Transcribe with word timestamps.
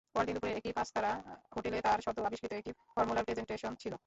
পরদিন 0.15 0.33
দুপুরে 0.35 0.51
একটি 0.53 0.69
পাঁচতারা 0.77 1.11
হোটেলে 1.55 1.77
তার 1.81 1.99
সদ্য 2.05 2.19
আবিষ্কৃত 2.21 2.51
একটি 2.53 2.71
ফর্মুলার 2.93 3.25
প্রেজেন্টেশন 3.27 3.73
ছিল। 3.81 3.93